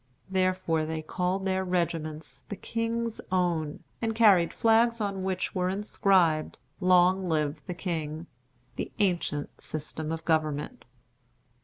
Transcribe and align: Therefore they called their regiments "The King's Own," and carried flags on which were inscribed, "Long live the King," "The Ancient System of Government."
Therefore 0.31 0.83
they 0.83 1.03
called 1.03 1.45
their 1.45 1.63
regiments 1.63 2.41
"The 2.49 2.55
King's 2.55 3.21
Own," 3.31 3.83
and 4.01 4.15
carried 4.15 4.51
flags 4.51 4.99
on 4.99 5.21
which 5.21 5.53
were 5.53 5.69
inscribed, 5.69 6.57
"Long 6.79 7.29
live 7.29 7.61
the 7.67 7.75
King," 7.75 8.25
"The 8.77 8.91
Ancient 8.97 9.61
System 9.61 10.11
of 10.11 10.25
Government." 10.25 10.85